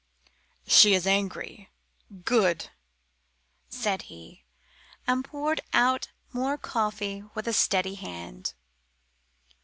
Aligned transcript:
"She 0.65 0.95
is 0.95 1.05
angry 1.05 1.69
good!" 2.25 2.71
said 3.69 4.01
he, 4.09 4.45
and 5.05 5.23
poured 5.23 5.61
out 5.73 6.07
more 6.33 6.57
coffee 6.57 7.21
with 7.35 7.47
a 7.47 7.53
steady 7.53 7.93
hand. 7.93 8.55